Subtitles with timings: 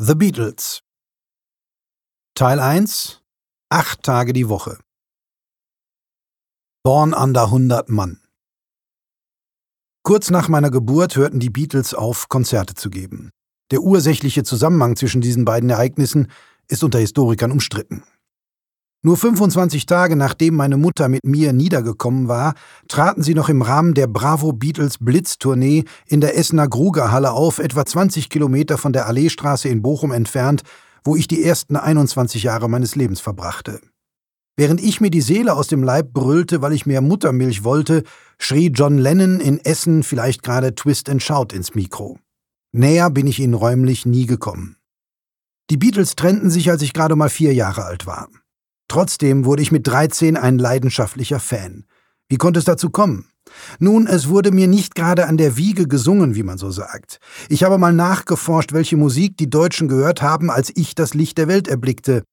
[0.00, 0.84] The Beatles
[2.36, 3.20] Teil 1
[3.68, 4.78] Acht Tage die Woche
[6.84, 8.20] Born under 100 Mann
[10.04, 13.30] Kurz nach meiner Geburt hörten die Beatles auf, Konzerte zu geben.
[13.72, 16.30] Der ursächliche Zusammenhang zwischen diesen beiden Ereignissen
[16.68, 18.04] ist unter Historikern umstritten.
[19.02, 22.54] Nur 25 Tage nachdem meine Mutter mit mir niedergekommen war,
[22.88, 27.86] traten sie noch im Rahmen der Bravo Beatles Blitztournee in der Essener Grugerhalle auf, etwa
[27.86, 30.62] 20 Kilometer von der Alleestraße in Bochum entfernt,
[31.04, 33.80] wo ich die ersten 21 Jahre meines Lebens verbrachte.
[34.56, 38.02] Während ich mir die Seele aus dem Leib brüllte, weil ich mehr Muttermilch wollte,
[38.40, 42.18] schrie John Lennon in Essen vielleicht gerade Twist and Shout ins Mikro.
[42.72, 44.74] Näher bin ich ihnen räumlich nie gekommen.
[45.70, 48.28] Die Beatles trennten sich, als ich gerade mal vier Jahre alt war.
[48.88, 51.84] Trotzdem wurde ich mit 13 ein leidenschaftlicher Fan.
[52.28, 53.28] Wie konnte es dazu kommen?
[53.78, 57.18] Nun, es wurde mir nicht gerade an der Wiege gesungen, wie man so sagt.
[57.48, 61.48] Ich habe mal nachgeforscht, welche Musik die Deutschen gehört haben, als ich das Licht der
[61.48, 62.24] Welt erblickte.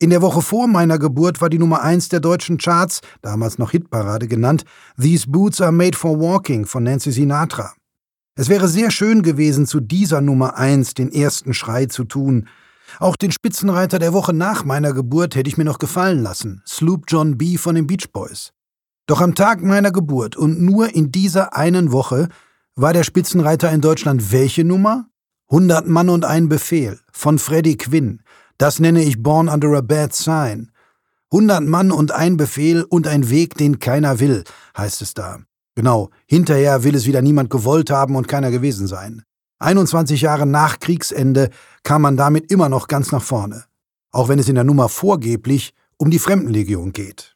[0.00, 3.72] In der Woche vor meiner Geburt war die Nummer eins der deutschen Charts, damals noch
[3.72, 4.64] Hitparade genannt,
[5.00, 7.74] These Boots Are Made for Walking von Nancy Sinatra.
[8.36, 12.46] Es wäre sehr schön gewesen, zu dieser Nummer eins den ersten Schrei zu tun,
[13.00, 17.04] auch den Spitzenreiter der Woche nach meiner Geburt hätte ich mir noch gefallen lassen, Sloop
[17.08, 17.56] John B.
[17.56, 18.52] von den Beach Boys.
[19.06, 22.28] Doch am Tag meiner Geburt und nur in dieser einen Woche
[22.74, 25.06] war der Spitzenreiter in Deutschland welche Nummer?
[25.50, 28.20] 100 Mann und ein Befehl von Freddie Quinn.
[28.58, 30.70] Das nenne ich Born Under a Bad Sign.
[31.32, 34.44] 100 Mann und ein Befehl und ein Weg, den keiner will,
[34.76, 35.38] heißt es da.
[35.74, 39.22] Genau, hinterher will es wieder niemand gewollt haben und keiner gewesen sein.
[39.58, 41.50] 21 Jahre nach Kriegsende
[41.82, 43.64] kam man damit immer noch ganz nach vorne,
[44.12, 47.34] auch wenn es in der Nummer vorgeblich um die Fremdenlegion geht.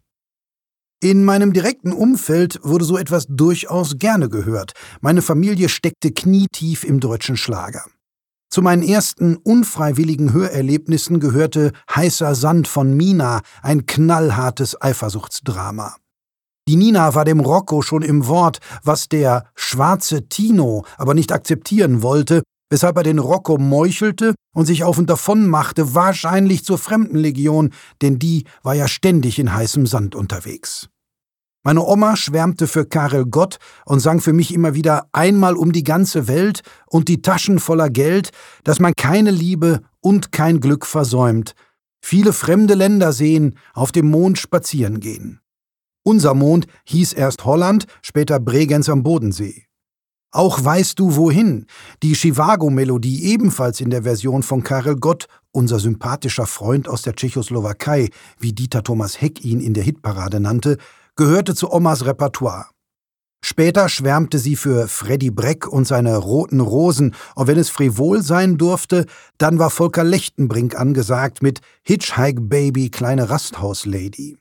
[1.03, 4.73] In meinem direkten Umfeld wurde so etwas durchaus gerne gehört.
[5.01, 7.85] Meine Familie steckte knietief im deutschen Schlager.
[8.51, 15.97] Zu meinen ersten unfreiwilligen Hörerlebnissen gehörte Heißer Sand von Mina, ein knallhartes Eifersuchtsdrama.
[16.69, 22.03] Die Nina war dem Rocco schon im Wort, was der schwarze Tino aber nicht akzeptieren
[22.03, 27.71] wollte, weshalb er den Rocco meuchelte und sich auf und davon machte, wahrscheinlich zur Fremdenlegion,
[28.01, 30.89] denn die war ja ständig in heißem Sand unterwegs.
[31.65, 35.85] Meine Oma schwärmte für Karel Gott und sang für mich immer wieder einmal um die
[35.85, 38.31] ganze Welt und die Taschen voller Geld,
[38.65, 41.55] dass man keine Liebe und kein Glück versäumt,
[42.01, 45.42] viele fremde Länder sehen, auf dem Mond spazieren gehen.
[46.05, 49.67] Unser Mond hieß erst Holland, später Bregenz am Bodensee.
[50.33, 51.67] Auch Weißt du wohin?
[52.03, 58.09] Die Chivago-Melodie, ebenfalls in der Version von Karel Gott, unser sympathischer Freund aus der Tschechoslowakei,
[58.39, 60.79] wie Dieter Thomas Heck ihn in der Hitparade nannte,
[61.17, 62.67] gehörte zu Omas Repertoire.
[63.45, 68.57] Später schwärmte sie für Freddy Breck und seine roten Rosen, und wenn es frivol sein
[68.57, 69.05] durfte,
[69.37, 74.39] dann war Volker Lechtenbrink angesagt mit Hitchhike Baby, kleine Rasthauslady.